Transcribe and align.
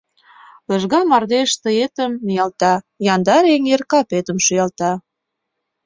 Лыжга 0.69 0.99
мардеж 1.09 1.49
тыетым 1.63 2.11
ниялта; 2.25 2.73
Яндар 3.13 3.43
эҥер 3.55 3.81
капетым 3.91 4.37
шӱялта. 4.45 4.91